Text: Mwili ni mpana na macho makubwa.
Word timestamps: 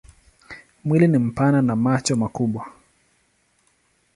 Mwili 0.83 1.07
ni 1.07 1.17
mpana 1.17 1.61
na 1.61 1.75
macho 1.75 2.15
makubwa. 2.15 2.71